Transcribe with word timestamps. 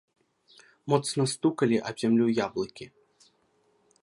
Моцна 0.93 1.23
стукалі 1.35 1.77
аб 1.91 1.95
зямлю 2.05 2.27
яблыкі. 2.45 2.85